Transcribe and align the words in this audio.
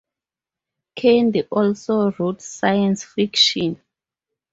Cady 0.95 1.43
also 1.51 2.09
wrote 2.09 2.41
science 2.41 3.03
fiction. 3.03 3.79